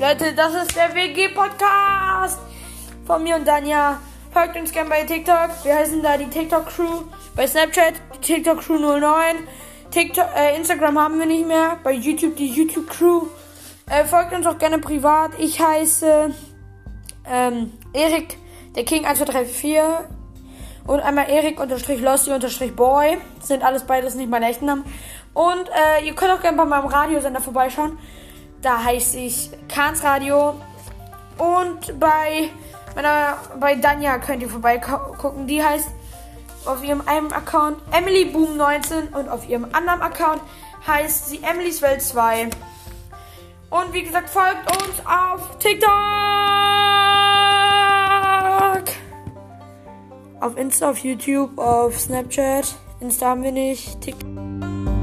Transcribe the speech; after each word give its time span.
Leute, 0.00 0.32
das 0.32 0.54
ist 0.54 0.76
der 0.76 0.94
WG-Podcast 0.94 2.38
von 3.04 3.20
mir 3.20 3.34
und 3.34 3.48
Danja. 3.48 3.98
Folgt 4.32 4.56
uns 4.56 4.70
gerne 4.70 4.88
bei 4.88 5.02
TikTok. 5.02 5.50
Wir 5.64 5.74
heißen 5.74 6.00
da 6.04 6.16
die 6.16 6.28
TikTok-Crew. 6.28 7.02
Bei 7.34 7.48
Snapchat 7.48 7.94
die 8.14 8.20
TikTok-Crew 8.20 8.78
09. 8.78 9.48
TikTok, 9.90 10.28
äh, 10.36 10.56
Instagram 10.56 11.00
haben 11.00 11.18
wir 11.18 11.26
nicht 11.26 11.48
mehr. 11.48 11.78
Bei 11.82 11.90
YouTube 11.90 12.36
die 12.36 12.46
YouTube-Crew. 12.46 13.26
Äh, 13.90 14.04
folgt 14.04 14.32
uns 14.32 14.46
auch 14.46 14.56
gerne 14.58 14.78
privat. 14.78 15.32
Ich 15.36 15.60
heiße 15.60 16.32
ähm, 17.28 17.72
Erik, 17.92 18.38
der 18.76 18.84
King 18.84 19.04
1234. 19.04 20.06
Und 20.86 21.00
einmal 21.00 21.28
Erik 21.28 21.58
unterstrich 21.58 22.00
Losty 22.00 22.30
unterstrich 22.30 22.76
Boy. 22.76 23.18
Das 23.40 23.48
sind 23.48 23.64
alles 23.64 23.82
beides 23.82 24.14
nicht 24.14 24.30
meine 24.30 24.48
echten 24.48 24.66
Namen. 24.66 24.84
Und 25.34 25.68
äh, 25.70 26.06
ihr 26.06 26.14
könnt 26.14 26.30
auch 26.30 26.40
gerne 26.40 26.56
bei 26.56 26.64
meinem 26.64 26.86
Radiosender 26.86 27.40
vorbeischauen. 27.40 27.98
Da 28.62 28.82
heiße 28.82 29.18
ich 29.18 29.50
Kahns 29.68 30.02
Radio. 30.02 30.60
Und 31.38 31.98
bei 32.00 32.50
meiner, 32.94 33.38
bei 33.60 33.76
Danja 33.76 34.18
könnt 34.18 34.42
ihr 34.42 34.48
vorbeigucken. 34.48 35.46
Die 35.46 35.62
heißt 35.62 35.88
auf 36.64 36.82
ihrem 36.82 37.02
einen 37.06 37.32
Account 37.32 37.78
Emily 37.92 38.24
Boom 38.26 38.56
19 38.56 39.08
und 39.08 39.28
auf 39.28 39.48
ihrem 39.48 39.66
anderen 39.72 40.02
Account 40.02 40.42
heißt 40.86 41.28
sie 41.28 41.42
Emily's 41.42 41.80
Welt 41.82 42.02
2. 42.02 42.50
Und 43.70 43.92
wie 43.92 44.02
gesagt, 44.02 44.30
folgt 44.30 44.70
uns 44.70 45.00
auf 45.06 45.58
TikTok! 45.58 45.88
Auf 50.40 50.56
Insta, 50.56 50.90
auf 50.90 50.98
YouTube, 50.98 51.58
auf 51.58 51.98
Snapchat. 51.98 52.74
Insta 53.00 53.26
haben 53.26 53.42
wir 53.42 53.52
nicht. 53.52 54.00
TikTok. 54.00 54.97